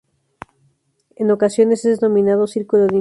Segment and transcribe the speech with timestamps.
[1.15, 2.99] En ocasiones, es denominado círculo de invierno.